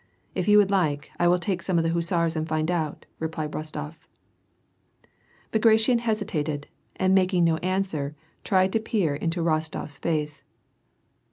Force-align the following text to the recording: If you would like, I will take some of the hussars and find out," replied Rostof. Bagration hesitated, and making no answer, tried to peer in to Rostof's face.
If 0.33 0.47
you 0.47 0.57
would 0.57 0.71
like, 0.71 1.11
I 1.19 1.27
will 1.27 1.37
take 1.37 1.61
some 1.61 1.77
of 1.77 1.83
the 1.83 1.91
hussars 1.91 2.35
and 2.35 2.47
find 2.49 2.71
out," 2.71 3.05
replied 3.19 3.51
Rostof. 3.51 4.07
Bagration 5.51 5.99
hesitated, 5.99 6.65
and 6.95 7.13
making 7.13 7.43
no 7.43 7.57
answer, 7.57 8.15
tried 8.43 8.73
to 8.73 8.79
peer 8.79 9.13
in 9.13 9.29
to 9.29 9.43
Rostof's 9.43 9.99
face. 9.99 10.41